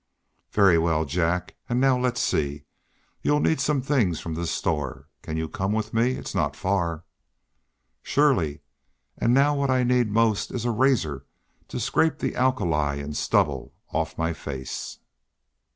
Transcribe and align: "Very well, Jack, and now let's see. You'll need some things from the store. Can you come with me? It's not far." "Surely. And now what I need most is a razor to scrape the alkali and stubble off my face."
"Very 0.51 0.79
well, 0.79 1.05
Jack, 1.05 1.57
and 1.69 1.79
now 1.79 1.95
let's 1.95 2.19
see. 2.19 2.63
You'll 3.21 3.39
need 3.39 3.61
some 3.61 3.83
things 3.83 4.19
from 4.19 4.33
the 4.33 4.47
store. 4.47 5.07
Can 5.21 5.37
you 5.37 5.47
come 5.47 5.73
with 5.73 5.93
me? 5.93 6.13
It's 6.13 6.33
not 6.33 6.55
far." 6.55 7.03
"Surely. 8.01 8.61
And 9.19 9.31
now 9.31 9.53
what 9.55 9.69
I 9.69 9.83
need 9.83 10.09
most 10.09 10.49
is 10.49 10.65
a 10.65 10.71
razor 10.71 11.27
to 11.67 11.79
scrape 11.79 12.17
the 12.17 12.35
alkali 12.35 12.95
and 12.99 13.15
stubble 13.15 13.75
off 13.91 14.17
my 14.17 14.33
face." 14.33 14.97